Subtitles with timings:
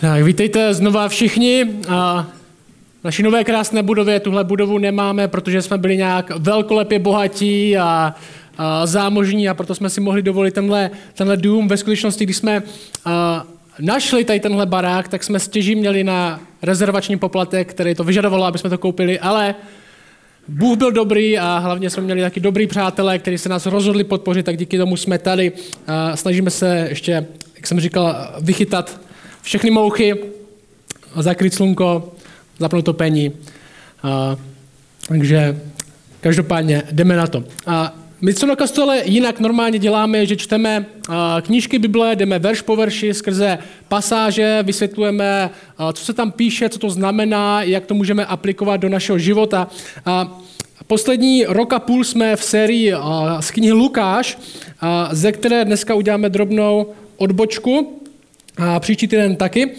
[0.00, 1.66] Tak, vítejte znova všichni.
[1.88, 2.26] A
[3.00, 8.14] v naší nové krásné budově tuhle budovu nemáme, protože jsme byli nějak velkolepě bohatí a,
[8.58, 11.68] a zámožní a proto jsme si mohli dovolit tenhle, tenhle dům.
[11.68, 12.62] Ve skutečnosti, když jsme
[13.04, 13.44] a,
[13.80, 18.58] našli tady tenhle barák, tak jsme stěží měli na rezervační poplatek, který to vyžadovalo, aby
[18.58, 19.54] jsme to koupili, ale
[20.48, 24.46] Bůh byl dobrý a hlavně jsme měli taky dobrý přátelé, kteří se nás rozhodli podpořit,
[24.46, 25.52] tak díky tomu jsme tady.
[25.86, 29.05] A snažíme se ještě, jak jsem říkal, vychytat
[29.46, 30.14] všechny mouchy,
[31.16, 32.12] zakryt slunko,
[32.58, 33.32] zapnout topení.
[34.02, 34.36] A,
[35.08, 35.60] takže
[36.20, 37.44] každopádně jdeme na to.
[37.66, 40.86] A my co na kostele jinak normálně děláme, že čteme
[41.40, 45.50] knížky Bible, jdeme verš po verši skrze pasáže, vysvětlujeme,
[45.92, 49.68] co se tam píše, co to znamená, jak to můžeme aplikovat do našeho života.
[50.06, 50.40] A
[50.86, 52.94] poslední rok a půl jsme v sérii
[53.40, 54.38] z knihy Lukáš,
[55.10, 58.02] ze které dneska uděláme drobnou odbočku.
[58.56, 59.70] A příští týden taky.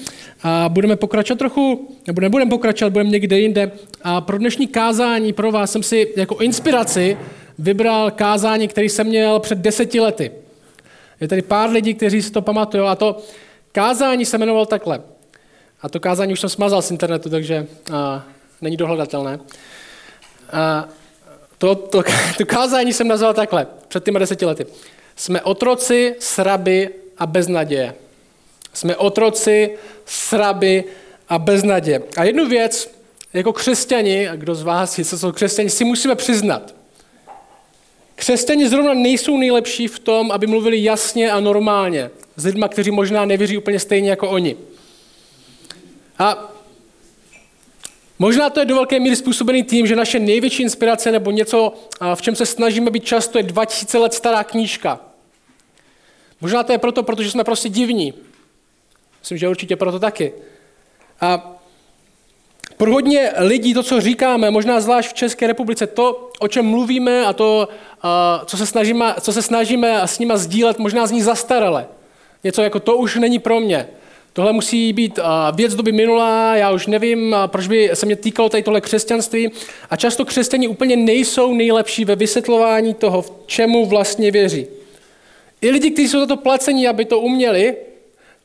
[0.44, 3.72] A budeme pokračovat trochu, nebo nebudeme pokračovat, budeme někde jinde.
[4.04, 7.18] A pro dnešní kázání pro vás jsem si jako inspiraci
[7.60, 10.32] vybral kázání, který jsem měl před deseti lety.
[11.22, 12.84] Je tady pár lidí, kteří si to pamatují.
[12.84, 13.18] A to
[13.72, 15.02] kázání se jmenovalo takhle.
[15.82, 18.24] A to kázání už jsem smazal z internetu, takže a,
[18.62, 19.40] není dohledatelné.
[20.52, 20.88] A,
[21.58, 22.04] to, to,
[22.38, 24.66] to kázání jsem nazval takhle, před těmi deseti lety.
[25.16, 27.94] Jsme otroci, sraby a beznaděje.
[28.78, 30.84] Jsme otroci, sraby
[31.30, 32.02] a beznadě.
[32.18, 32.92] A jednu věc,
[33.34, 36.76] jako křesťani, a kdo z vás, co jsou křesťani, si musíme přiznat.
[38.16, 43.26] Křesťani zrovna nejsou nejlepší v tom, aby mluvili jasně a normálně s lidmi, kteří možná
[43.26, 44.56] nevěří úplně stejně jako oni.
[46.20, 46.54] A
[48.20, 51.74] možná to je do velké míry způsobený tím, že naše největší inspirace nebo něco,
[52.16, 55.00] v čem se snažíme být často, je 2000 let stará knížka.
[56.42, 58.14] Možná to je proto, protože jsme prostě divní.
[59.28, 60.34] Myslím, že určitě proto taky.
[61.22, 61.60] A
[62.78, 67.26] pro hodně lidí to, co říkáme, možná zvlášť v České republice, to, o čem mluvíme
[67.26, 67.68] a to,
[68.46, 71.88] co se snažíme, co se snažíme s nima sdílet, možná zní zastarale.
[72.44, 73.88] Něco jako to už není pro mě.
[74.34, 75.20] Tohle musí být
[75.56, 79.52] věc doby minulá, já už nevím, proč by se mě týkalo tady tohle křesťanství.
[79.90, 84.68] A často křesťani úplně nejsou nejlepší ve vysvětlování toho, v čemu vlastně věří.
[85.62, 87.76] I lidi, kteří jsou za to placení, aby to uměli,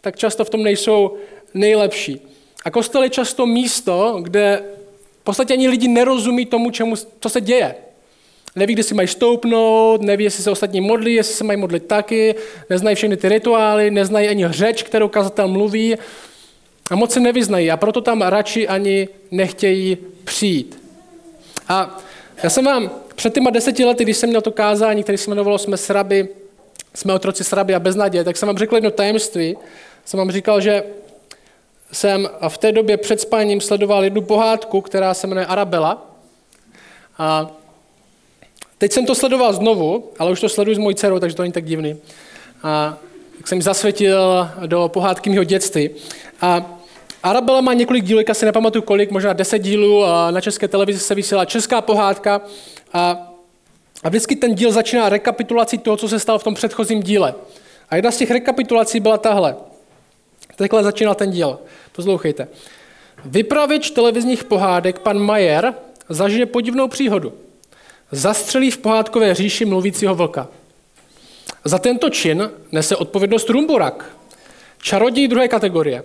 [0.03, 1.17] tak často v tom nejsou
[1.55, 2.21] nejlepší.
[2.65, 4.63] A kostel je často místo, kde
[5.21, 7.75] v podstatě ani lidi nerozumí tomu, čemu, co se děje.
[8.57, 12.35] Neví, kde si mají stoupnout, neví, jestli se ostatní modlí, jestli se mají modlit taky,
[12.71, 15.97] neznají všechny ty rituály, neznají ani řeč, kterou kazatel mluví
[16.91, 20.83] a moc se nevyznají a proto tam radši ani nechtějí přijít.
[21.69, 21.99] A
[22.43, 25.59] já jsem vám před těma deseti lety, když jsem měl to kázání, které se jmenovalo
[25.59, 26.29] Jsme sraby,
[26.95, 29.57] jsme otroci sraby a beznaděje, tak jsem vám řekl jedno tajemství,
[30.05, 30.85] jsem vám říkal, že
[31.93, 36.07] jsem v té době před spáním sledoval jednu pohádku, která se jmenuje Arabela.
[37.19, 37.51] A
[38.79, 41.53] teď jsem to sledoval znovu, ale už to sleduji s mojí dcerou, takže to není
[41.53, 41.97] tak divný.
[42.63, 42.99] A
[43.37, 45.91] tak jsem zasvětil do pohádky mého dětství.
[46.41, 46.79] A
[47.23, 50.05] Arabela má několik dílů, asi nepamatuju kolik, možná deset dílů.
[50.05, 52.41] A na české televizi se vysílá česká pohádka.
[52.93, 53.33] A,
[54.03, 57.35] a vždycky ten díl začíná rekapitulací toho, co se stalo v tom předchozím díle.
[57.91, 59.57] A jedna z těch rekapitulací byla tahle.
[60.57, 61.59] Takhle začínal ten díl.
[61.93, 62.49] Poslouchejte.
[63.25, 65.75] Vypravěč televizních pohádek pan Majer
[66.09, 67.33] zažije podivnou příhodu.
[68.13, 70.49] Zastřelí v pohádkové říši mluvícího vlka.
[71.65, 74.17] Za tento čin nese odpovědnost Rumburak,
[74.83, 76.05] čaroděj druhé kategorie,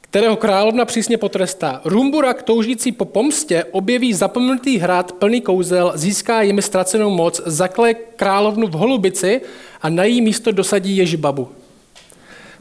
[0.00, 1.80] kterého královna přísně potrestá.
[1.84, 8.66] Rumburak, toužící po pomstě, objeví zapomenutý hrad plný kouzel, získá jimi ztracenou moc, zakle královnu
[8.66, 9.40] v holubici
[9.82, 11.48] a na její místo dosadí Ježibabu.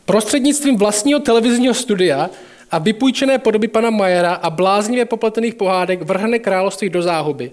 [0.05, 2.29] Prostřednictvím vlastního televizního studia
[2.71, 7.51] a vypůjčené podoby pana Majera a bláznivě popletených pohádek vrhne království do záhuby.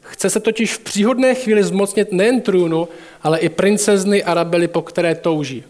[0.00, 2.88] Chce se totiž v příhodné chvíli zmocnit nejen trůnu,
[3.22, 5.64] ale i princezny Arabely, po které touží.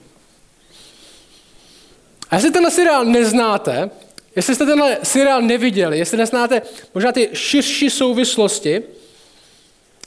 [2.31, 3.91] A jestli tenhle seriál neznáte,
[4.37, 6.63] jestli jste tenhle seriál neviděli, jestli neznáte
[6.95, 8.83] možná ty širší souvislosti,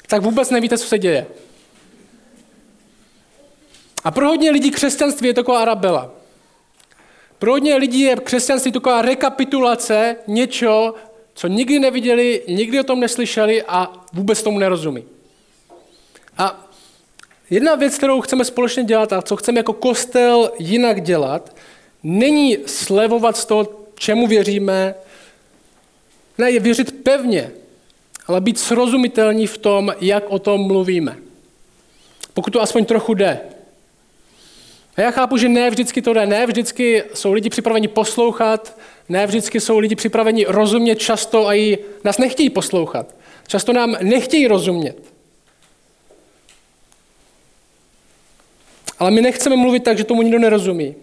[0.08, 1.26] tak vůbec nevíte, co se děje.
[4.04, 6.12] A pro hodně lidí křesťanství je taková Arabela.
[7.44, 10.96] Pro hodně lidí je křesťanství taková rekapitulace něčeho,
[11.34, 15.04] co nikdy neviděli, nikdy o tom neslyšeli a vůbec tomu nerozumí.
[16.38, 16.70] A
[17.50, 21.56] jedna věc, kterou chceme společně dělat a co chceme jako kostel jinak dělat,
[22.04, 24.96] není slevovat z toho, čemu věříme,
[26.38, 27.52] ne, je věřit pevně,
[28.28, 31.18] ale být srozumitelní v tom, jak o tom mluvíme.
[32.34, 33.53] Pokud to aspoň trochu jde.
[34.96, 38.78] A já chápu, že ne vždycky to jde, ne vždycky jsou lidi připraveni poslouchat,
[39.10, 43.16] ne vždycky jsou lidi připraveni rozumět často a i nás nechtějí poslouchat.
[43.48, 45.14] Často nám nechtějí rozumět.
[49.00, 50.96] Ale my nechceme mluvit tak, že tomu nikdo nerozumí.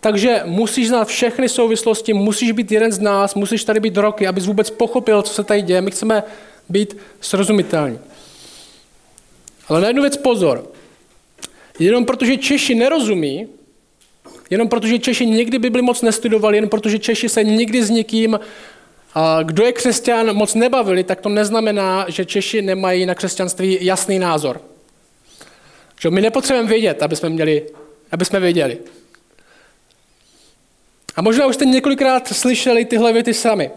[0.00, 4.46] Takže musíš znát všechny souvislosti, musíš být jeden z nás, musíš tady být roky, abys
[4.46, 5.80] vůbec pochopil, co se tady děje.
[5.80, 6.22] My chceme
[6.68, 7.98] být srozumitelní.
[9.68, 10.71] Ale na jednu věc pozor.
[11.78, 13.48] Jenom protože Češi nerozumí,
[14.50, 18.40] jenom protože Češi někdy Bibli moc nestudovali, jen protože Češi se nikdy s nikým,
[19.42, 24.60] kdo je křesťan, moc nebavili, tak to neznamená, že Češi nemají na křesťanství jasný názor.
[26.00, 27.66] Že my nepotřebujeme vědět, aby jsme, měli,
[28.10, 28.78] aby jsme věděli.
[31.16, 33.70] A možná už jste několikrát slyšeli tyhle věty sami.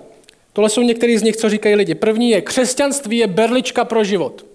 [0.54, 1.96] Tohle jsou některý z nich, co říkají lidi.
[1.96, 4.46] První je, křesťanství je berlička pro život.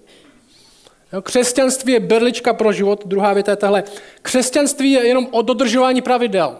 [1.13, 3.03] Jo, křesťanství je berlička pro život.
[3.05, 3.83] Druhá věta je tahle.
[4.21, 6.57] Křesťanství je jenom o dodržování pravidel.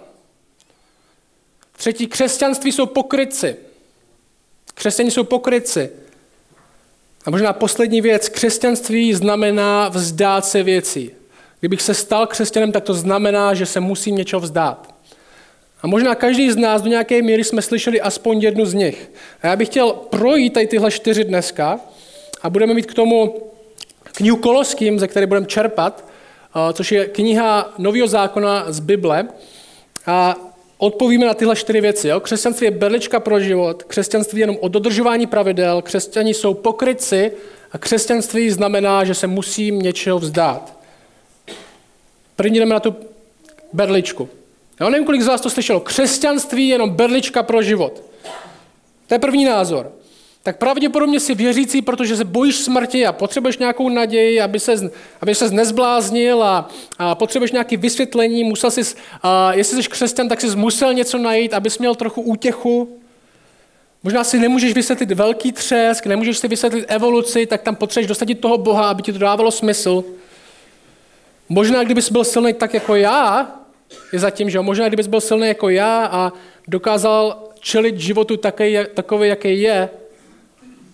[1.77, 3.56] Třetí, křesťanství jsou pokryci.
[4.74, 5.89] Křesťaní jsou pokryci.
[7.25, 11.12] A možná poslední věc, křesťanství znamená vzdát se věcí.
[11.59, 14.95] Kdybych se stal křesťanem, tak to znamená, že se musím něčeho vzdát.
[15.81, 19.12] A možná každý z nás do nějaké míry jsme slyšeli aspoň jednu z nich.
[19.42, 21.80] A já bych chtěl projít tady tyhle čtyři dneska
[22.42, 23.50] a budeme mít k tomu
[24.11, 26.05] knihu Koloským, ze které budeme čerpat,
[26.73, 29.27] což je kniha Nového zákona z Bible.
[30.05, 30.35] A
[30.77, 32.07] odpovíme na tyhle čtyři věci.
[32.07, 32.19] Jo?
[32.19, 37.31] Křesťanství je berlička pro život, křesťanství je jenom o dodržování pravidel, křesťani jsou pokryci
[37.71, 40.77] a křesťanství znamená, že se musím něčeho vzdát.
[42.35, 42.95] První jdeme na tu
[43.73, 44.29] berličku.
[44.81, 45.79] Jo, nevím, kolik z vás to slyšelo.
[45.79, 48.03] Křesťanství je jenom berlička pro život.
[49.07, 49.91] To je první názor.
[50.43, 54.91] Tak pravděpodobně si věřící, protože se bojíš smrti a potřebuješ nějakou naději, aby se,
[55.21, 60.41] aby se nezbláznil a, a potřebuješ nějaké vysvětlení, musel jsi, a jestli jsi křesťan, tak
[60.41, 62.97] jsi musel něco najít, abys měl trochu útěchu.
[64.03, 68.57] Možná si nemůžeš vysvětlit velký třesk, nemůžeš si vysvětlit evoluci, tak tam potřebuješ dostat toho
[68.57, 70.03] Boha, aby ti to dávalo smysl.
[71.49, 73.51] Možná, kdybys byl silný tak jako já,
[74.13, 76.31] je zatím, že možná kdybys byl silný jako já a
[76.67, 79.89] dokázal čelit životu také, takový, jaký je,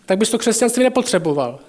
[0.08, 1.60] tak bys to křesťanství nepotřeboval.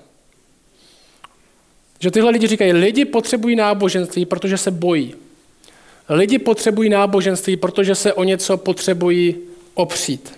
[1.99, 5.15] Že tyhle lidi říkají, lidi potřebují náboženství, protože se bojí.
[6.09, 9.37] Lidi potřebují náboženství, protože se o něco potřebují
[9.75, 10.33] opřít.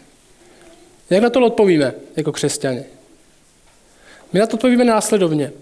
[1.11, 2.85] Jak na to odpovíme jako křesťani?
[4.33, 5.53] My na to odpovíme následovně.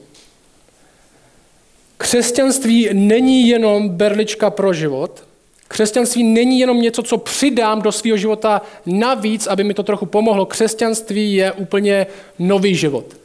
[1.96, 5.27] Křesťanství není jenom berlička pro život.
[5.68, 10.46] Křesťanství není jenom něco, co přidám do svého života navíc, aby mi to trochu pomohlo.
[10.46, 12.06] Křesťanství je úplně
[12.38, 13.16] nový život.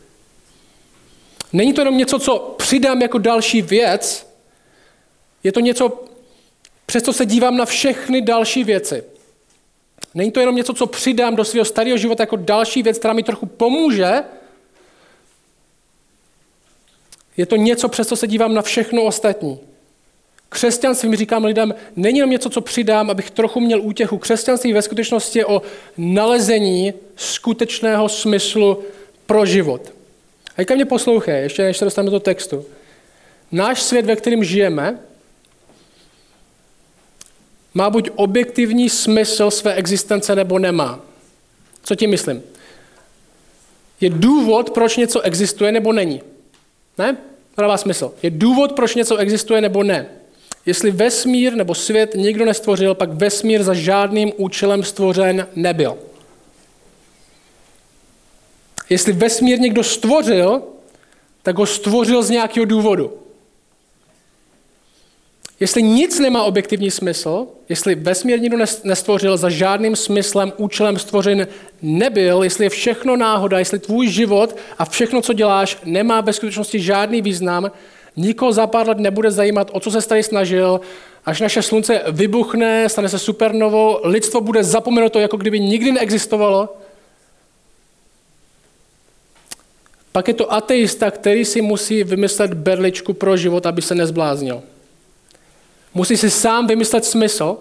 [1.54, 4.34] Není to jenom něco, co přidám jako další věc,
[5.44, 6.04] je to něco,
[6.86, 9.04] přes co se dívám na všechny další věci.
[10.14, 13.24] Není to jenom něco, co přidám do svého starého života jako další věc, která mi
[13.24, 14.24] trochu pomůže,
[17.38, 19.60] je to něco, přes co se dívám na všechno ostatní.
[20.54, 24.18] Křesťanství, mi říkám lidem, není jenom něco, co přidám, abych trochu měl útěchu.
[24.18, 25.62] Křesťanství ve skutečnosti je o
[25.98, 28.84] nalezení skutečného smyslu
[29.26, 29.94] pro život.
[30.50, 32.66] A teďka mě poslouchej, ještě než se dostaneme do textu.
[33.52, 35.00] Náš svět, ve kterém žijeme,
[37.74, 41.00] má buď objektivní smysl své existence, nebo nemá.
[41.84, 42.44] Co tím myslím?
[44.02, 46.22] Je důvod, proč něco existuje, nebo není.
[46.98, 47.18] Ne?
[47.56, 48.14] To dává smysl.
[48.24, 50.23] Je důvod, proč něco existuje nebo ne.
[50.66, 55.98] Jestli vesmír nebo svět nikdo nestvořil, pak vesmír za žádným účelem stvořen nebyl.
[58.90, 60.62] Jestli vesmír někdo stvořil,
[61.44, 63.14] tak ho stvořil z nějakého důvodu.
[65.60, 71.48] Jestli nic nemá objektivní smysl, jestli vesmír nikdo nestvořil za žádným smyslem, účelem stvořen
[71.82, 76.80] nebyl, jestli je všechno náhoda, jestli tvůj život a všechno, co děláš, nemá ve skutečnosti
[76.80, 77.72] žádný význam,
[78.16, 80.82] nikoho za pár let nebude zajímat, o co se tady snažil,
[81.26, 86.78] až naše slunce vybuchne, stane se supernovou, lidstvo bude zapomenuto, jako kdyby nikdy neexistovalo,
[90.14, 94.64] pak je to ateista, který si musí vymyslet berličku pro život, aby se nezbláznil.
[95.94, 97.58] Musí si sám vymyslet smysl,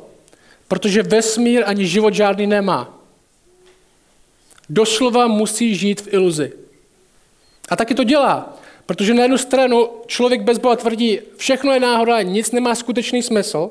[0.69, 2.99] protože vesmír ani život žádný nemá.
[4.69, 6.53] Doslova musí žít v iluzi.
[7.69, 8.62] A taky to dělá.
[8.87, 13.71] Protože na jednu stranu člověk bez Boha tvrdí, všechno je náhoda, nic nemá skutečný smysl,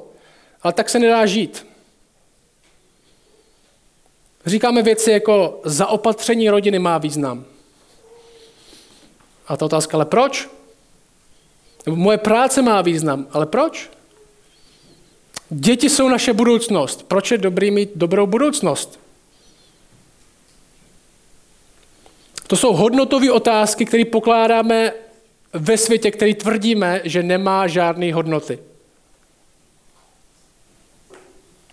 [0.62, 1.68] ale tak se nedá žít.
[4.46, 7.46] Říkáme věci jako zaopatření rodiny má význam.
[9.48, 10.50] A ta otázka, ale proč?
[11.86, 13.90] Nebo moje práce má význam, ale proč?
[15.50, 17.04] Děti jsou naše budoucnost.
[17.04, 19.00] Proč je dobrý mít dobrou budoucnost?
[22.52, 24.94] To jsou hodnotové otázky, které pokládáme
[25.54, 28.60] ve světě, který tvrdíme, že nemá žádné hodnoty.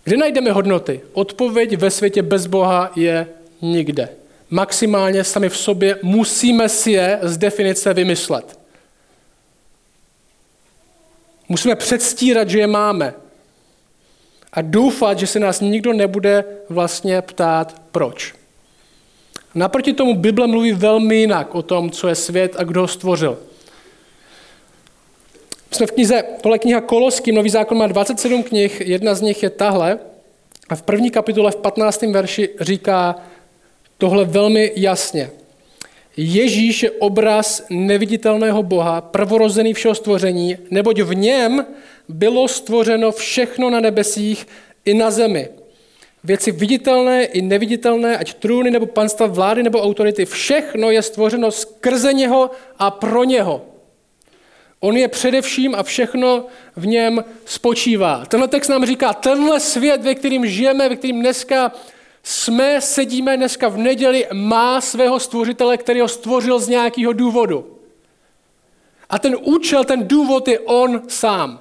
[0.05, 1.01] Kde najdeme hodnoty?
[1.13, 3.29] Odpověď ve světě bez Boha je
[3.63, 4.09] nikde.
[4.51, 8.59] Maximálně sami v sobě musíme si je z definice vymyslet.
[11.49, 13.15] Musíme předstírat, že je máme.
[14.53, 18.38] A doufat, že se nás nikdo nebude vlastně ptát, proč.
[19.59, 23.39] Naproti tomu Bible mluví velmi jinak o tom, co je svět a kdo ho stvořil.
[25.71, 29.51] Jsme v knize, tohle kniha Koloským, Nový zákon má 27 knih, jedna z nich je
[29.51, 29.99] tahle.
[30.69, 32.03] A v první kapitole v 15.
[32.03, 33.17] verši říká
[33.99, 35.31] tohle velmi jasně.
[36.17, 41.67] Ježíš je obraz neviditelného Boha, prvorozený všeho stvoření, neboť v něm
[42.09, 44.47] bylo stvořeno všechno na nebesích
[44.85, 45.49] i na zemi.
[46.25, 52.13] Věci viditelné i neviditelné, ať trůny nebo panstva, vlády nebo autority, všechno je stvořeno skrze
[52.13, 53.65] něho a pro něho.
[54.81, 56.47] On je především a všechno
[56.77, 58.25] v něm spočívá.
[58.29, 61.73] Tenhle text nám říká, tenhle svět, ve kterým žijeme, ve kterým dneska
[62.23, 67.79] jsme, sedíme dneska v neděli, má svého stvořitele, který ho stvořil z nějakého důvodu.
[69.11, 71.61] A ten účel, ten důvod je on sám.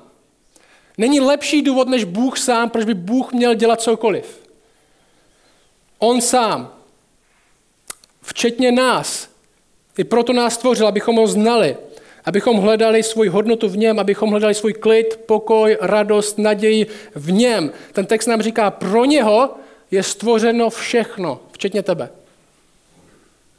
[0.98, 4.47] Není lepší důvod než Bůh sám, proč by Bůh měl dělat cokoliv.
[6.00, 6.74] On sám,
[8.22, 9.30] včetně nás,
[9.98, 11.77] i proto nás stvořil, abychom ho znali,
[12.25, 17.72] abychom hledali svou hodnotu v něm, abychom hledali svůj klid, pokoj, radost, naději v něm.
[17.94, 19.56] Ten text nám říká, pro něho
[19.92, 22.10] je stvořeno všechno, včetně tebe.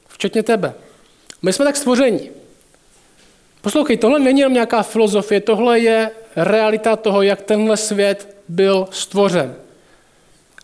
[0.09, 0.75] Včetně tebe.
[1.43, 2.31] My jsme tak stvoření.
[3.61, 9.57] Poslouchej, tohle není jenom nějaká filozofie, tohle je realita toho, jak tenhle svět byl stvořen.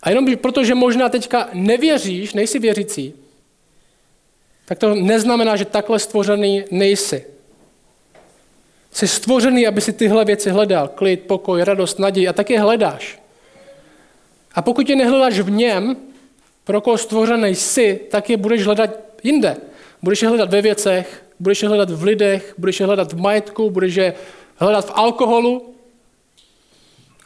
[0.05, 3.13] A jenom protože možná teďka nevěříš, nejsi věřící,
[4.65, 7.25] tak to neznamená, že takhle stvořený nejsi.
[8.91, 10.87] Jsi stvořený, aby si tyhle věci hledal.
[10.87, 13.19] Klid, pokoj, radost, naději a tak je hledáš.
[14.55, 15.97] A pokud je nehledáš v něm,
[16.63, 18.89] pro koho stvořený jsi, tak je budeš hledat
[19.23, 19.57] jinde.
[20.01, 23.69] Budeš je hledat ve věcech, budeš je hledat v lidech, budeš je hledat v majetku,
[23.69, 24.13] budeš je
[24.55, 25.75] hledat v alkoholu.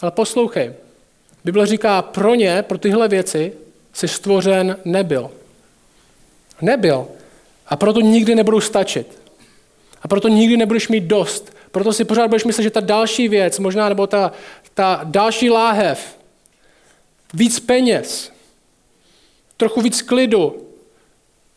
[0.01, 0.73] Ale poslouchej,
[1.43, 3.53] Bible říká, pro ně, pro tyhle věci,
[3.93, 5.31] si stvořen nebyl.
[6.61, 7.07] Nebyl.
[7.67, 9.21] A proto nikdy nebudou stačit.
[10.01, 11.55] A proto nikdy nebudeš mít dost.
[11.71, 14.31] Proto si pořád budeš myslet, že ta další věc, možná nebo ta,
[14.73, 16.17] ta další láhev,
[17.33, 18.31] víc peněz,
[19.57, 20.67] trochu víc klidu,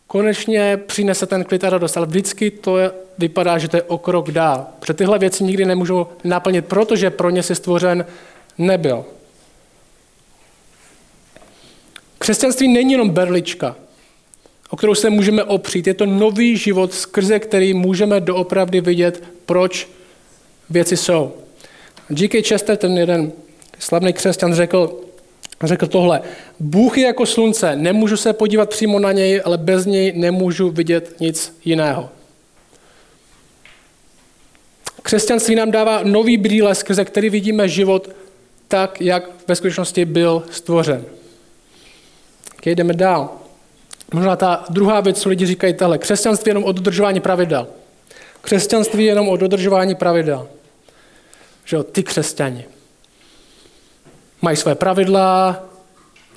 [0.07, 3.99] konečně přinese ten klid a radost, ale vždycky to je, vypadá, že to je o
[3.99, 4.67] krok dál.
[4.79, 8.07] Protože tyhle věci nikdy nemůžou naplnit, protože pro ně si stvořen
[8.59, 9.05] nebyl.
[12.23, 13.77] Křesťanství není jenom berlička,
[14.71, 15.87] o kterou se můžeme opřít.
[15.87, 19.89] Je to nový život, skrze který můžeme doopravdy vidět, proč
[20.71, 21.33] věci jsou.
[22.09, 22.47] G.K.
[22.47, 23.33] Chester, ten jeden
[23.79, 25.01] slavný křesťan, řekl,
[25.63, 26.23] řekl tohle.
[26.61, 31.21] Bůh je jako slunce, nemůžu se podívat přímo na něj, ale bez něj nemůžu vidět
[31.21, 32.11] nic jiného.
[35.03, 38.09] Křesťanství nám dává nový brýle, skrze který vidíme život
[38.69, 41.05] tak, jak ve skutečnosti byl stvořen.
[42.63, 43.31] Okay, jdeme dál.
[44.15, 45.99] Možná ta druhá věc, co lidi říkají tahle.
[45.99, 47.69] Křesťanství je jenom o dodržování pravidel.
[48.41, 50.49] Křesťanství je jenom o dodržování pravidel.
[51.65, 52.65] Že jo, ty křesťani
[54.43, 55.65] mají své pravidla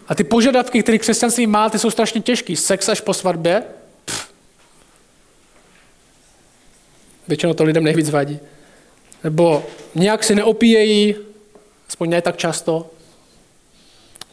[0.07, 2.55] a ty požadavky, které křesťanství má, ty jsou strašně těžký.
[2.55, 3.63] Sex až po svatbě,
[4.05, 4.29] pff.
[7.27, 8.39] většinou to lidem nejvíc vadí.
[9.23, 9.65] Nebo
[9.95, 11.15] nějak si neopíjejí,
[11.89, 12.91] aspoň ne tak často,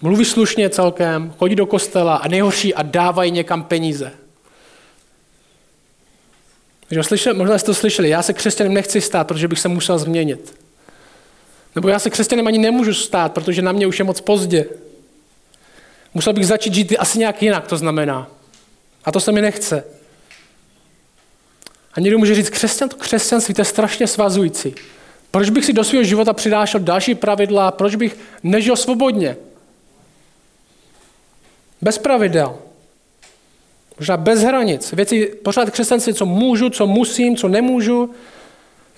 [0.03, 4.13] mluví slušně celkem, chodí do kostela a nejhorší a dávají někam peníze.
[6.89, 9.99] Takže slyšeli, možná jste to slyšeli, já se křesťanem nechci stát, protože bych se musel
[9.99, 10.55] změnit.
[11.75, 14.67] Nebo já se křesťanem ani nemůžu stát, protože na mě už je moc pozdě.
[16.15, 18.29] Musel bych začít žít asi nějak jinak, to znamená.
[19.05, 19.85] A to se mi nechce.
[21.95, 24.75] A někdo může říct, křesťan, to křesťanství, to je strašně svazující.
[25.31, 29.37] Proč bych si do svého života přidášel další pravidla, proč bych nežil svobodně?
[31.83, 32.59] Bez pravidel.
[33.99, 34.93] Možná bez hranic.
[34.93, 38.11] Věci pořád křesťanství, co můžu, co musím, co nemůžu.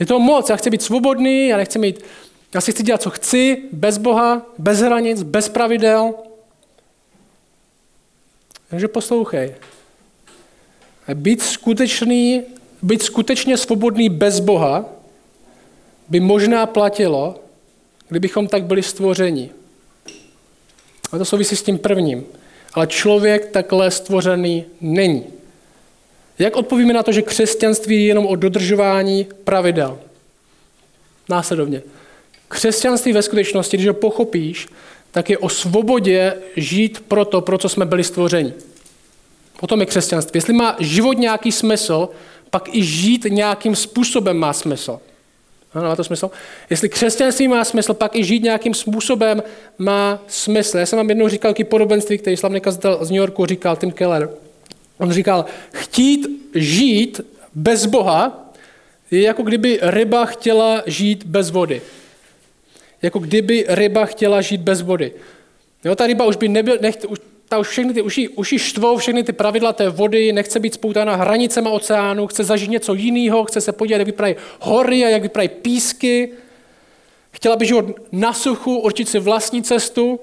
[0.01, 0.51] Je to moc.
[0.51, 2.05] Já chci být svobodný, já nechci mít,
[2.55, 6.15] já si chci dělat, co chci, bez Boha, bez hranic, bez pravidel.
[8.71, 9.55] Takže poslouchej.
[11.15, 12.43] Být skutečný,
[12.83, 14.85] být skutečně svobodný bez Boha
[16.09, 17.41] by možná platilo,
[18.09, 19.51] kdybychom tak byli stvořeni.
[21.13, 22.27] A to souvisí s tím prvním.
[22.75, 25.25] Ale člověk takhle stvořený není.
[26.39, 29.99] Jak odpovíme na to, že křesťanství je jenom o dodržování pravidel?
[31.29, 31.83] Následovně.
[32.49, 34.69] Křesťanství ve skutečnosti, když ho pochopíš,
[35.11, 38.53] tak je o svobodě žít pro to, pro co jsme byli stvořeni.
[39.61, 40.39] Potom je křesťanství.
[40.39, 42.09] Jestli má život nějaký smysl,
[42.51, 45.01] pak i žít nějakým způsobem má smysl.
[45.75, 46.31] Ano, má to smysl?
[46.71, 49.43] Jestli křesťanství má smysl, pak i žít nějakým způsobem
[49.79, 50.79] má smysl.
[50.79, 53.93] Já jsem vám jednou říkal taky podobenství, který slavný kazatel z New Yorku říkal, Tim
[53.93, 54.31] Keller.
[54.99, 57.21] On říkal, chtít žít
[57.55, 58.51] bez Boha
[59.11, 61.83] je jako kdyby ryba chtěla žít bez vody.
[63.03, 65.13] Jako kdyby ryba chtěla žít bez vody.
[65.85, 67.19] Jo, ta ryba už by nebyl, nech, už,
[67.55, 71.15] ta už všechny ty uši, uši štvou, všechny ty pravidla té vody, nechce být spoutána
[71.15, 75.49] hranicema oceánu, chce zažít něco jiného, chce se podívat, jak vypadají hory a jak vypadají
[75.49, 76.33] písky.
[77.31, 80.21] Chtěla by život na suchu, určit si vlastní cestu.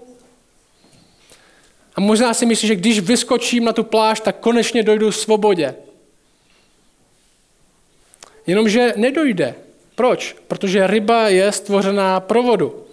[1.96, 5.76] A možná si myslíš, že když vyskočím na tu pláž, tak konečně dojdu svobodě.
[8.48, 9.56] Jenomže nedojde.
[9.96, 10.36] Proč?
[10.48, 12.84] Protože ryba je stvořená pro vodu.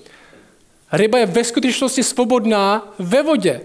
[0.93, 3.61] Ryba je ve skutečnosti svobodná ve vodě.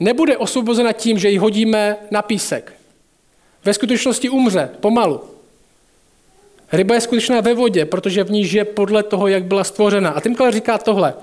[0.00, 2.72] Nebude osvobozena tím, že ji hodíme na písek.
[3.64, 5.20] Ve skutečnosti umře, pomalu.
[6.72, 10.10] Ryba je skutečná ve vodě, protože v ní žije podle toho, jak byla stvořena.
[10.10, 11.14] A Timkler říká tohle.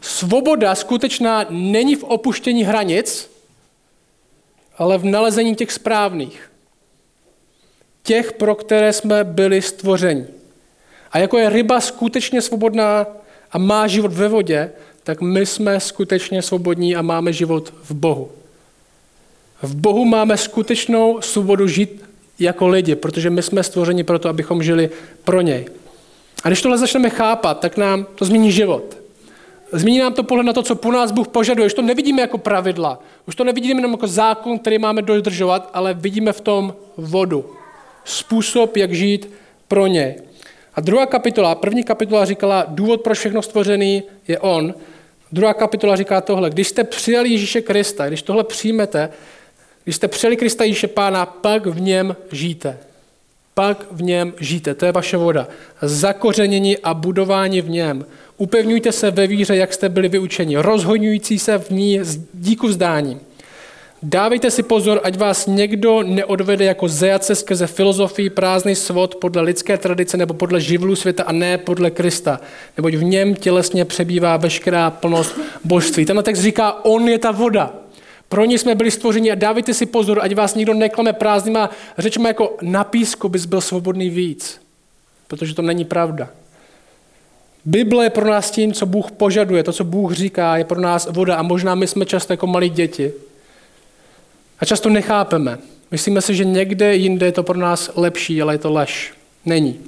[0.00, 3.30] Svoboda skutečná není v opuštění hranic,
[4.78, 6.50] ale v nalezení těch správných.
[8.02, 10.26] Těch, pro které jsme byli stvořeni.
[11.12, 13.06] A jako je ryba skutečně svobodná
[13.52, 14.72] a má život ve vodě,
[15.04, 18.30] tak my jsme skutečně svobodní a máme život v Bohu.
[19.62, 22.04] V Bohu máme skutečnou svobodu žít
[22.38, 24.90] jako lidi, protože my jsme stvořeni proto, abychom žili
[25.24, 25.66] pro něj.
[26.44, 28.96] A když tohle začneme chápat, tak nám to změní život.
[29.72, 31.66] Změní nám to pohled na to, co po nás Bůh požaduje.
[31.66, 33.02] Už to nevidíme jako pravidla.
[33.26, 37.50] Už to nevidíme jenom jako zákon, který máme dodržovat, ale vidíme v tom vodu.
[38.04, 39.30] Způsob, jak žít
[39.68, 40.14] pro něj.
[40.74, 44.74] A druhá kapitola, první kapitola říkala, důvod pro všechno stvořený je on.
[45.32, 49.10] Druhá kapitola říká tohle, když jste přijali Ježíše Krista, když tohle přijmete,
[49.84, 52.78] když jste přijali Krista Ježíše Pána, pak v něm žijte.
[53.54, 55.48] Pak v něm žijte, to je vaše voda.
[55.82, 58.06] Zakořenění a budování v něm.
[58.36, 62.00] Upevňujte se ve víře, jak jste byli vyučeni, rozhodňující se v ní
[62.34, 63.20] díku vzdání.
[64.02, 69.78] Dávejte si pozor, ať vás někdo neodvede jako zajace skrze filozofii prázdný svod podle lidské
[69.78, 72.40] tradice nebo podle živlů světa a ne podle Krista,
[72.76, 76.04] neboť v něm tělesně přebývá veškerá plnost božství.
[76.04, 77.72] Tenhle text říká, on je ta voda.
[78.28, 82.28] Pro ní jsme byli stvořeni a dávejte si pozor, ať vás nikdo neklame prázdnýma řečma
[82.28, 84.60] jako na písku bys byl svobodný víc.
[85.28, 86.28] Protože to není pravda.
[87.64, 91.08] Bible je pro nás tím, co Bůh požaduje, to, co Bůh říká, je pro nás
[91.10, 93.12] voda a možná my jsme často jako malí děti,
[94.60, 95.58] a často nechápeme.
[95.90, 99.12] Myslíme si, že někde jinde je to pro nás lepší, ale je to lež.
[99.44, 99.80] Není.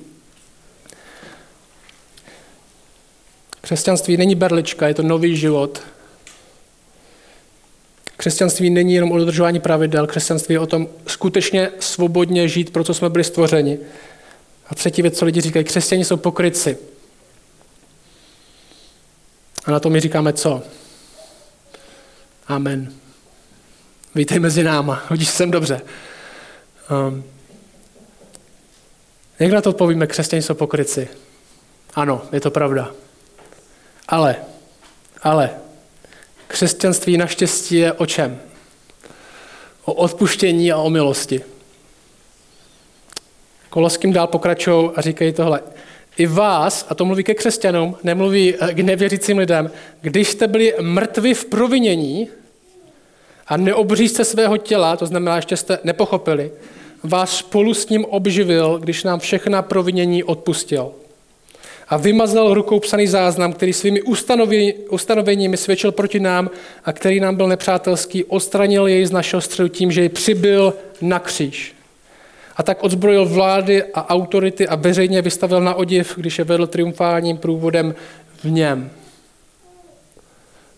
[3.60, 5.80] Křesťanství není berlička, je to nový život.
[8.16, 12.94] Křesťanství není jenom o dodržování pravidel, křesťanství je o tom skutečně svobodně žít, pro co
[12.94, 13.78] jsme byli stvořeni.
[14.68, 16.78] A třetí věc, co lidi říkají, křesťani jsou pokryci.
[19.64, 20.62] A na to my říkáme co?
[22.48, 23.01] Amen.
[24.14, 25.80] Vítej mezi náma, hodíš sem dobře.
[27.08, 27.24] Um,
[29.38, 31.08] jak na to odpovíme, křesťané jsou pokryci?
[31.94, 32.90] Ano, je to pravda.
[34.08, 34.36] Ale,
[35.22, 35.50] ale,
[36.46, 38.40] křesťanství naštěstí je o čem?
[39.84, 41.44] O odpuštění a o milosti.
[43.68, 45.60] Koloským dál pokračují a říkají tohle.
[46.16, 49.70] I vás, a to mluví ke křesťanům, nemluví k nevěřícím lidem,
[50.00, 52.28] když jste byli mrtvi v provinění,
[53.46, 56.50] a neobřízce svého těla, to znamená, ještě jste nepochopili,
[57.02, 60.92] vás spolu s ním obživil, když nám všechna provinění odpustil.
[61.88, 64.02] A vymazal rukou psaný záznam, který svými
[64.88, 66.50] ustanoveními svědčil proti nám
[66.84, 71.18] a který nám byl nepřátelský, odstranil jej z našeho středu tím, že jej přibyl na
[71.18, 71.74] kříž.
[72.56, 77.36] A tak odzbrojil vlády a autority a veřejně vystavil na odiv, když je vedl triumfálním
[77.36, 77.94] průvodem
[78.44, 78.90] v něm.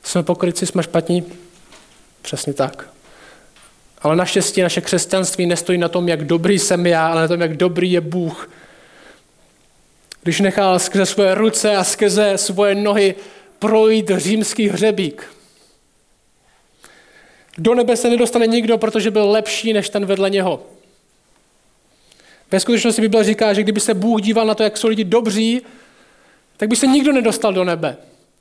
[0.03, 1.25] Jsme pokryci, jsme špatní,
[2.25, 2.89] Přesně tak.
[4.03, 7.57] Ale naštěstí naše křesťanství nestojí na tom, jak dobrý jsem já, ale na tom, jak
[7.57, 8.51] dobrý je Bůh.
[10.23, 13.15] Když nechal skrze svoje ruce a skrze svoje nohy
[13.59, 15.27] projít římský hřebík.
[17.59, 20.63] Do nebe se nedostane nikdo, protože byl lepší než ten vedle něho.
[22.51, 25.63] Ve skutečnosti Bible říká, že kdyby se Bůh díval na to, jak jsou lidi dobří,
[26.57, 27.97] tak by se nikdo nedostal do nebe.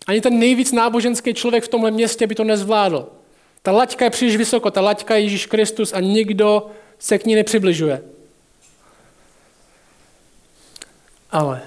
[0.07, 3.22] Ani ten nejvíc náboženský člověk v tomhle městě by to nezvládl.
[3.63, 6.67] Ta laťka je příliš vysoko, ta laťka je Ježíš Kristus a nikdo
[6.99, 8.01] se k ní nepřibližuje.
[11.31, 11.61] Ale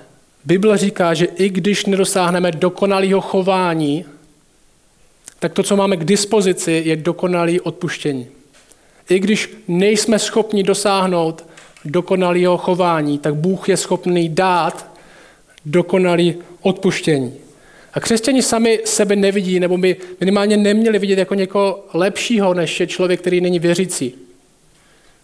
[0.45, 4.05] Bible říká, že i když nedosáhneme dokonalého chování,
[5.39, 8.29] tak to, co máme k dispozici, je dokonalý odpuštění.
[9.09, 11.47] I když nejsme schopni dosáhnout
[11.85, 14.91] dokonalého chování, tak Bůh je schopný dát
[15.65, 17.46] dokonalý odpuštění.
[17.97, 22.87] A křesťani sami sebe nevidí, nebo by minimálně neměli vidět jako někoho lepšího, než je
[22.87, 24.15] člověk, který není věřící.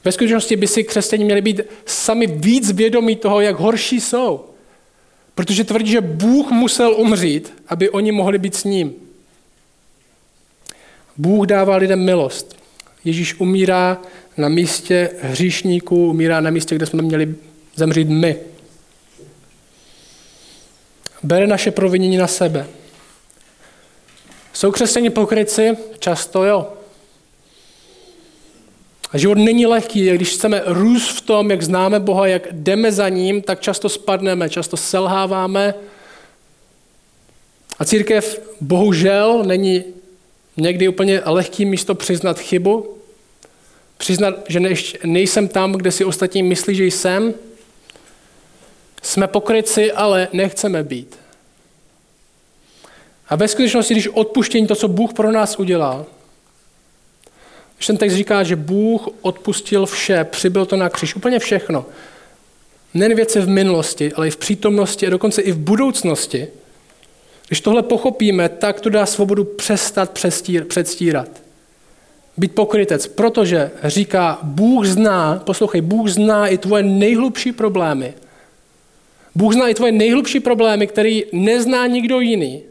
[0.05, 4.45] Ve skutečnosti by si křesťani měli být sami víc vědomí toho, jak horší jsou.
[5.35, 8.95] Protože tvrdí, že Bůh musel umřít, aby oni mohli být s ním.
[11.17, 12.57] Bůh dává lidem milost.
[13.05, 14.03] Ježíš umírá
[14.37, 17.35] na místě hříšníků, umírá na místě, kde jsme měli
[17.77, 18.37] zemřít my.
[21.23, 22.67] Bere naše provinění na sebe.
[24.53, 25.77] Jsou křesťani pokryci?
[25.99, 26.73] Často jo.
[29.13, 33.09] A život není lehký, když chceme růst v tom, jak známe Boha, jak jdeme za
[33.09, 35.75] ním, tak často spadneme, často selháváme.
[37.79, 39.85] A církev bohužel není
[40.57, 42.97] někdy úplně lehký místo přiznat chybu,
[43.97, 44.61] přiznat, že
[45.05, 47.35] nejsem tam, kde si ostatní myslí, že jsem.
[49.03, 51.19] Jsme pokryci, ale nechceme být.
[53.29, 56.07] A ve skutečnosti, když odpuštění, to, co Bůh pro nás udělal,
[57.77, 61.85] když ten text říká, že Bůh odpustil vše, přibyl to na kříž, úplně všechno.
[62.95, 66.49] Nejen věci v minulosti, ale i v přítomnosti a dokonce i v budoucnosti.
[67.47, 70.21] Když tohle pochopíme, tak to dá svobodu přestat
[70.69, 71.29] předstírat.
[72.37, 78.15] Být pokrytec, protože říká, Bůh zná, poslouchej, Bůh zná i tvoje nejhlubší problémy.
[79.35, 82.63] Bůh zná i tvoje nejhlubší problémy, který nezná nikdo jiný.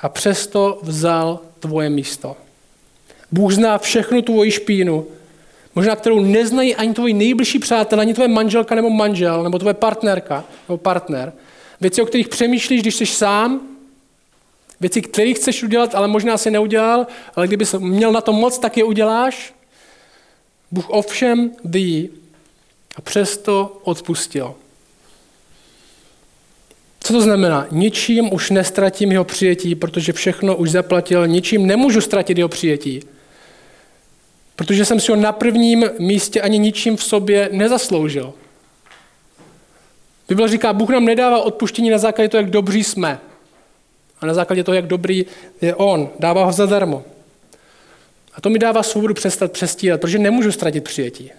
[0.00, 2.36] A přesto vzal tvoje místo.
[3.32, 5.06] Bůh zná všechnu tvoji špínu,
[5.74, 10.44] možná kterou neznají ani tvoji nejbližší přátelé, ani tvoje manželka nebo manžel, nebo tvoje partnerka
[10.68, 11.32] nebo partner.
[11.80, 13.60] Věci, o kterých přemýšlíš, když jsi sám,
[14.80, 18.58] věci, které chceš udělat, ale možná si neudělal, ale kdyby jsi měl na to moc,
[18.58, 19.54] tak je uděláš.
[20.70, 22.10] Bůh ovšem ví
[22.96, 24.54] a přesto odpustil.
[27.02, 27.66] Co to znamená?
[27.70, 33.00] Ničím už nestratím jeho přijetí, protože všechno už zaplatil, ničím nemůžu ztratit jeho přijetí.
[34.56, 38.32] Protože jsem si ho na prvním místě ani ničím v sobě nezasloužil.
[40.28, 43.20] Bible říká, Bůh nám nedává odpuštění na základě toho, jak dobří jsme.
[44.20, 45.26] A na základě toho, jak dobrý
[45.60, 46.10] je On.
[46.18, 47.04] Dává ho zadarmo.
[48.34, 51.30] A to mi dává svobodu přestat přestírat, protože nemůžu ztratit přijetí.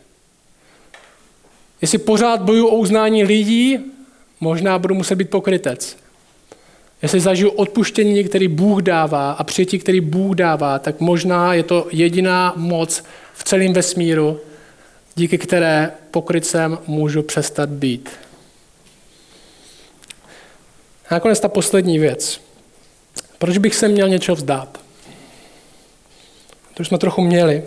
[1.82, 3.80] Jestli pořád boju o uznání lidí,
[4.40, 5.98] možná budu muset být pokrytec.
[7.02, 11.88] Jestli zažiju odpuštění, který Bůh dává a přijetí, který Bůh dává, tak možná je to
[11.92, 14.40] jediná moc v celém vesmíru,
[15.16, 18.10] díky které pokrycem můžu přestat být.
[21.10, 22.42] A nakonec ta poslední věc.
[23.38, 24.80] Proč bych se měl něčeho vzdát?
[26.74, 27.64] To už jsme trochu měli.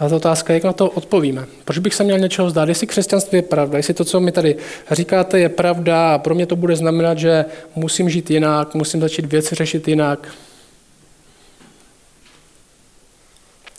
[0.00, 1.46] A ta otázka, jak na to odpovíme.
[1.64, 2.68] Proč bych se měl něčeho vzdát?
[2.68, 4.56] Jestli křesťanství je pravda, jestli to, co mi tady
[4.90, 9.26] říkáte, je pravda a pro mě to bude znamenat, že musím žít jinak, musím začít
[9.26, 10.28] věci řešit jinak.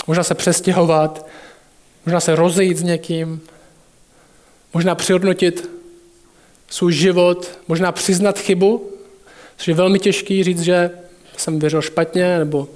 [0.08, 1.28] Možná se přestěhovat,
[2.06, 3.42] možná se rozejít s někým,
[4.74, 5.70] možná přihodnotit
[6.70, 8.92] svůj život, možná přiznat chybu,
[9.58, 10.92] což je velmi těžký říct, že
[11.38, 12.68] jsem věřil špatně, nebo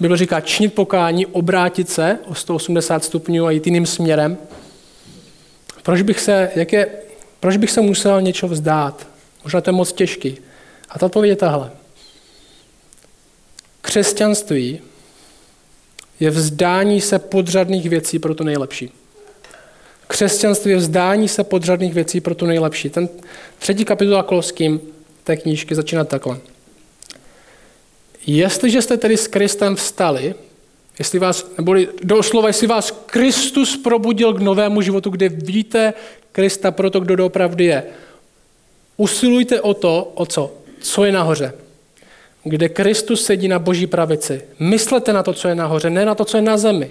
[0.00, 4.38] Bible říká činit pokání, obrátit se o 180 stupňů a jít jiným směrem.
[5.82, 6.88] Proč bych se, jak je,
[7.40, 9.06] proč bych se musel něco vzdát?
[9.44, 10.38] Možná to je moc těžký.
[10.88, 11.70] A ta odpověď je tahle.
[13.80, 14.80] Křesťanství
[16.20, 18.92] je vzdání se podřadných věcí pro to nejlepší.
[20.06, 22.90] Křesťanství je vzdání se podřadných věcí pro to nejlepší.
[22.90, 23.08] Ten
[23.58, 24.80] třetí kapitola Koloským
[25.24, 26.38] té knížky začíná takhle.
[28.32, 30.34] Jestliže jste tedy s Kristem vstali,
[30.98, 35.94] jestli vás, nebo doslova, jestli vás Kristus probudil k novému životu, kde víte
[36.32, 37.82] Krista pro to, kdo doopravdy je,
[38.96, 40.52] usilujte o to, o co?
[40.80, 41.52] Co je nahoře.
[42.44, 44.42] Kde Kristus sedí na boží pravici.
[44.58, 46.90] Myslete na to, co je nahoře, ne na to, co je na zemi.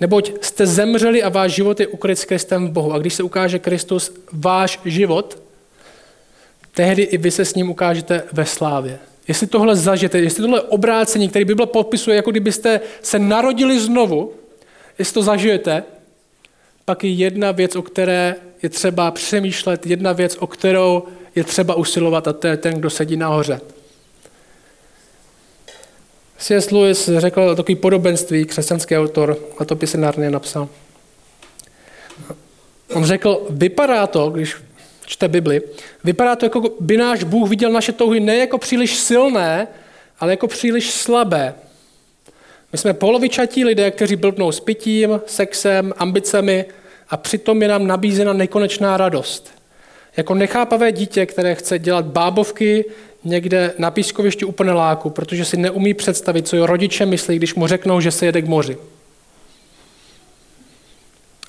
[0.00, 2.92] Neboť jste zemřeli a váš život je ukryt s Kristem v Bohu.
[2.92, 5.42] A když se ukáže Kristus, váš život,
[6.74, 8.98] tehdy i vy se s ním ukážete ve slávě.
[9.30, 14.32] Jestli tohle zažijete, jestli tohle obrácení, který Bible popisuje, jako kdybyste se narodili znovu,
[14.98, 15.82] jestli to zažijete,
[16.84, 21.02] pak je jedna věc, o které je třeba přemýšlet jedna věc, o kterou
[21.34, 23.60] je třeba usilovat a to je ten, kdo sedí nahoře.
[26.38, 26.70] C.S.
[26.70, 30.68] Lewis řekl takový podobenství, křesťanský autor, a to Narnie napsal.
[32.94, 34.56] On řekl, vypadá to, když
[35.10, 35.62] čte Bibli,
[36.04, 39.68] vypadá to, jako by náš Bůh viděl naše touhy ne jako příliš silné,
[40.20, 41.54] ale jako příliš slabé.
[42.72, 46.64] My jsme polovičatí lidé, kteří blbnou s pitím, sexem, ambicemi
[47.08, 49.50] a přitom je nám nabízena nekonečná radost.
[50.16, 52.84] Jako nechápavé dítě, které chce dělat bábovky
[53.24, 57.66] někde na pískovišti u paneláku, protože si neumí představit, co jeho rodiče myslí, když mu
[57.66, 58.76] řeknou, že se jede k moři.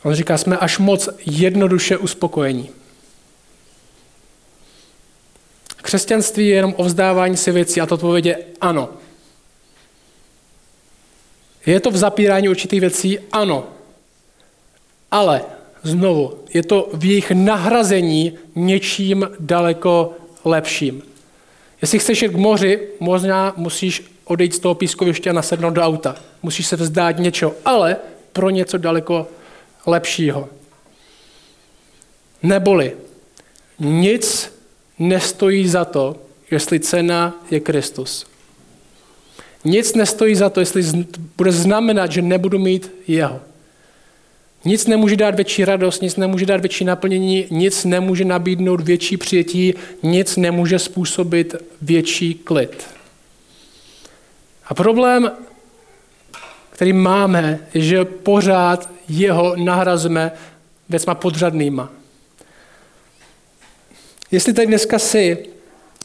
[0.03, 2.80] On říká, jsme až moc jednoduše uspokojení.
[5.91, 8.89] Křesťanství je jenom o vzdávání si věcí a to odpověď je ano.
[11.65, 13.19] Je to v zapírání určitých věcí?
[13.31, 13.67] Ano.
[15.11, 15.41] Ale
[15.83, 20.13] znovu, je to v jejich nahrazení něčím daleko
[20.45, 21.03] lepším.
[21.81, 26.15] Jestli chceš jít k moři, možná musíš odejít z toho pískoviště a nasednout do auta.
[26.43, 27.97] Musíš se vzdát něčeho, ale
[28.33, 29.27] pro něco daleko
[29.85, 30.49] lepšího.
[32.43, 32.93] Neboli
[33.79, 34.60] nic
[35.01, 36.15] nestojí za to,
[36.51, 38.25] jestli cena je Kristus.
[39.65, 40.83] Nic nestojí za to, jestli
[41.37, 43.39] bude znamenat, že nebudu mít jeho.
[44.65, 49.73] Nic nemůže dát větší radost, nic nemůže dát větší naplnění, nic nemůže nabídnout větší přijetí,
[50.03, 52.87] nic nemůže způsobit větší klid.
[54.65, 55.31] A problém,
[56.69, 60.31] který máme, je, že pořád jeho nahrazujeme
[60.89, 62.00] věcma podřadnýma.
[64.31, 65.37] Jestli tady dneska si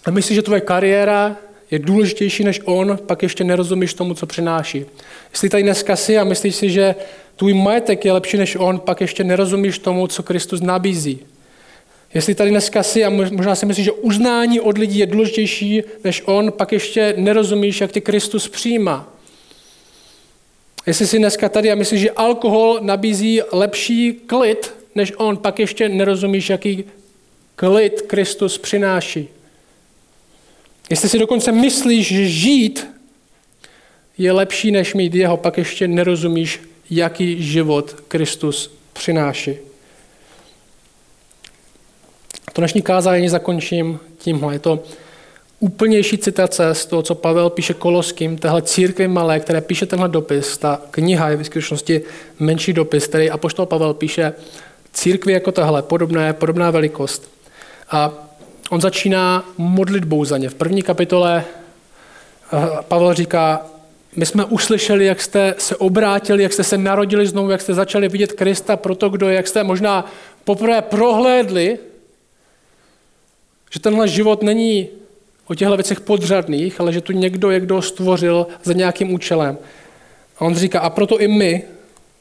[0.04, 1.36] a myslíš, že tvoje kariéra
[1.70, 4.84] je důležitější než on, pak ještě nerozumíš tomu, co přináší.
[5.30, 6.94] Jestli tady dneska si a myslíš si, že
[7.36, 11.18] tvůj majetek je lepší než on, pak ještě nerozumíš tomu, co Kristus nabízí.
[12.14, 16.22] Jestli tady dneska si a možná si myslíš, že uznání od lidí je důležitější než
[16.26, 19.12] on, pak ještě nerozumíš, jak tě Kristus přijímá.
[20.86, 25.88] Jestli jsi dneska tady a myslíš, že alkohol nabízí lepší klid než on, pak ještě
[25.88, 26.84] nerozumíš, jaký
[27.56, 29.28] klid Kristus přináší.
[30.90, 32.86] Jestli si dokonce myslíš, že žít
[34.18, 39.56] je lepší, než mít jeho, pak ještě nerozumíš, jaký život Kristus přináší.
[42.52, 44.54] To dnešní kázání zakončím tímhle.
[44.54, 44.84] Je to
[45.60, 50.58] úplnější citace z toho, co Pavel píše Koloským, téhle církvi malé, které píše tenhle dopis.
[50.58, 52.02] Ta kniha je v skutečnosti
[52.38, 54.32] menší dopis, který apoštol Pavel píše
[54.92, 57.35] církvi jako tahle, podobné, podobná velikost.
[57.90, 58.12] A
[58.70, 60.48] on začíná modlitbou za ně.
[60.48, 63.66] V první kapitole eh, Pavel říká,
[64.16, 68.08] my jsme uslyšeli, jak jste se obrátili, jak jste se narodili znovu, jak jste začali
[68.08, 70.12] vidět Krista pro to, kdo je, jak jste možná
[70.44, 71.78] poprvé prohlédli,
[73.70, 74.88] že tenhle život není
[75.46, 79.58] o těchto věcech podřadných, ale že tu někdo je, kdo stvořil za nějakým účelem.
[80.38, 81.62] A on říká, a proto i my,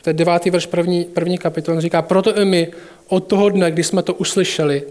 [0.02, 2.72] to je devátý verš první, první kapitol, on říká, proto i my
[3.08, 4.84] od toho dne, kdy jsme to uslyšeli,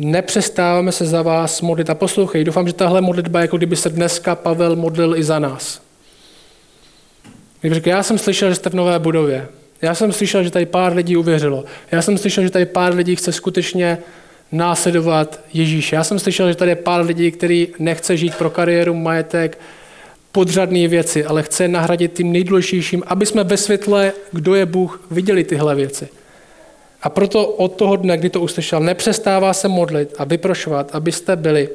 [0.00, 1.90] nepřestáváme se za vás modlit.
[1.90, 5.80] A poslouchej, doufám, že tahle modlitba jako kdyby se dneska Pavel modlil i za nás.
[7.60, 9.48] Kdyby řekl, já jsem slyšel, že jste v nové budově.
[9.82, 11.64] Já jsem slyšel, že tady pár lidí uvěřilo.
[11.92, 13.98] Já jsem slyšel, že tady pár lidí chce skutečně
[14.52, 15.96] následovat Ježíše.
[15.96, 19.58] Já jsem slyšel, že tady je pár lidí, který nechce žít pro kariéru, majetek,
[20.32, 25.44] podřadné věci, ale chce nahradit tím nejdůležitějším, aby jsme ve světle, kdo je Bůh, viděli
[25.44, 26.08] tyhle věci.
[27.02, 31.68] A proto od toho dne, kdy to uslyšel, nepřestává se modlit a vyprošovat, abyste byli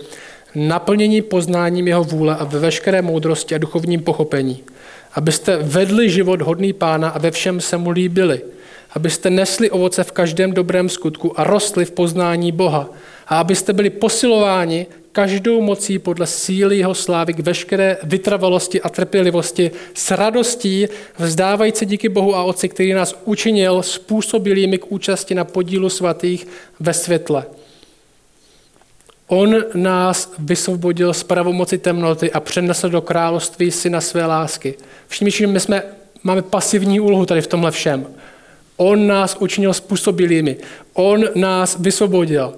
[0.55, 4.63] naplnění poznáním jeho vůle a ve veškeré moudrosti a duchovním pochopení.
[5.13, 8.41] Abyste vedli život hodný pána a ve všem se mu líbili.
[8.93, 12.89] Abyste nesli ovoce v každém dobrém skutku a rostli v poznání Boha.
[13.27, 19.71] A abyste byli posilováni každou mocí podle síly jeho slávy k veškeré vytrvalosti a trpělivosti
[19.93, 25.89] s radostí vzdávající díky Bohu a Otci, který nás učinil způsobilými k účasti na podílu
[25.89, 26.47] svatých
[26.79, 27.45] ve světle.
[29.27, 34.75] On nás vysvobodil z pravomoci temnoty a přenesl do království syna své lásky.
[35.07, 35.83] Všimni, že my jsme,
[36.23, 38.07] máme pasivní úlohu tady v tomhle všem.
[38.77, 40.57] On nás učinil způsobilými.
[40.93, 42.53] On nás vysvobodil.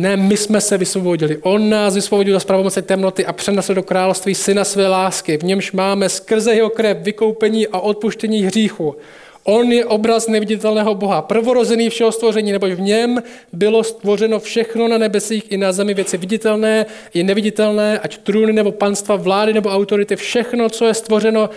[0.00, 1.38] Ne, my jsme se vysvobodili.
[1.42, 5.36] On nás vysvobodil z pravomoci temnoty a přenesl do království syna své lásky.
[5.36, 8.96] V němž máme skrze jeho krev vykoupení a odpuštění hříchu.
[9.44, 14.98] On je obraz neviditelného Boha, prvorozený všeho stvoření, nebo v něm bylo stvořeno všechno na
[14.98, 20.16] nebesích i na zemi, věci viditelné i neviditelné, ať trůny nebo panstva, vlády nebo autority,
[20.16, 21.50] všechno, co je stvořeno,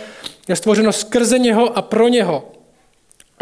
[0.48, 2.44] je stvořeno skrze něho a pro něho.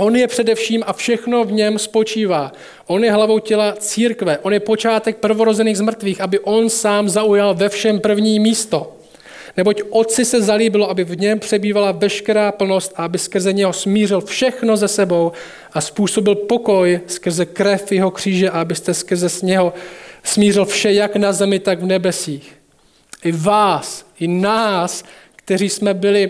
[0.02, 2.52] On je především a všechno v něm spočívá.
[2.88, 4.38] On je hlavou těla církve.
[4.38, 8.96] On je počátek prvorozených z mrtvých, aby on sám zaujal ve všem první místo.
[9.58, 14.22] Neboť otci se zalíbilo, aby v něm přebývala veškerá plnost a aby skrze něho smířil
[14.22, 15.32] všechno ze sebou
[15.74, 19.74] a způsobil pokoj skrze krev jeho kříže a abyste skrze něho
[20.24, 22.54] smířil vše jak na zemi, tak v nebesích.
[23.24, 25.04] I vás, i nás,
[25.36, 26.30] kteří jsme byli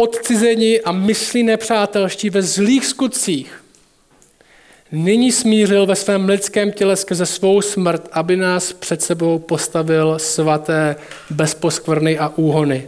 [0.00, 3.64] odcizeni a myslí nepřátelští ve zlých skutcích,
[4.92, 10.96] nyní smířil ve svém lidském těle skrze svou smrt, aby nás před sebou postavil svaté,
[11.30, 12.86] bezposkvrny a úhony.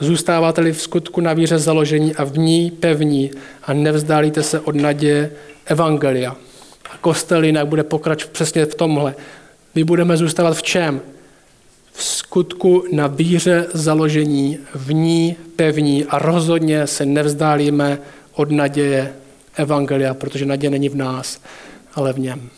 [0.00, 3.30] Zůstáváte-li v skutku na víře založení a v ní pevní
[3.62, 5.32] a nevzdálíte se od naděje
[5.66, 6.36] Evangelia.
[6.90, 9.14] A kostel jinak bude pokračovat přesně v tomhle.
[9.74, 11.00] My budeme zůstávat v čem?
[11.92, 17.98] V skutku na víře založení, v ní pevní a rozhodně se nevzdálíme
[18.32, 19.14] od naděje
[19.56, 21.40] Evangelia, protože naděje není v nás,
[21.94, 22.50] ale v něm.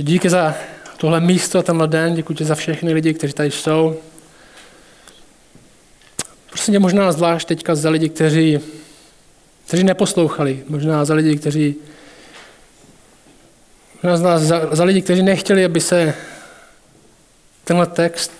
[0.00, 0.54] Díky za
[0.96, 3.96] tohle místo, tenhle den, děkuji za všechny lidi, kteří tady jsou.
[6.50, 8.58] Prosím tě možná zvlášť teďka za lidi, kteří,
[9.66, 11.76] kteří neposlouchali, možná za lidi, kteří
[14.02, 16.14] Z nás za, za lidi, kteří nechtěli, aby se
[17.64, 18.32] tenhle text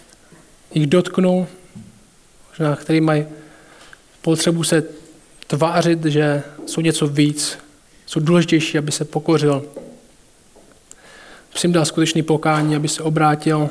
[0.75, 1.47] jich dotknul,
[2.49, 3.27] možná který mají
[4.23, 4.85] potřebu se
[5.47, 7.59] tvářit, že jsou něco víc,
[8.07, 9.65] jsou důležitější, aby se pokořil.
[11.51, 13.71] Prosím dal skutečný pokání, aby se obrátil,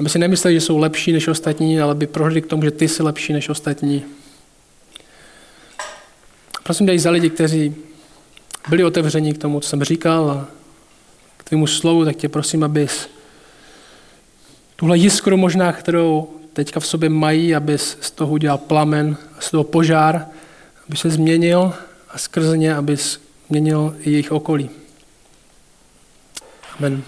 [0.00, 2.88] aby si nemysleli, že jsou lepší než ostatní, ale aby prohli k tomu, že ty
[2.88, 4.04] jsi lepší než ostatní.
[6.62, 7.74] Prosím dej za lidi, kteří
[8.68, 10.46] byli otevření k tomu, co jsem říkal a
[11.36, 13.08] k tvému slovu, tak tě prosím, abys
[14.76, 19.64] tuhle jiskru možná, kterou teďka v sobě mají, abys z toho udělal plamen, z toho
[19.64, 20.26] požár,
[20.88, 21.72] aby se změnil
[22.10, 24.70] a skrze ně, abys změnil i jejich okolí.
[26.78, 27.02] Amen.